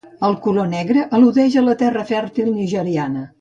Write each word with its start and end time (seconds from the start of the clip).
El 0.27 0.31
color 0.45 0.65
negre 0.71 1.03
al·ludeix 1.17 1.59
a 1.61 1.63
la 1.67 1.75
terra 1.83 2.07
fèrtil 2.13 2.51
nigeriana. 2.57 3.29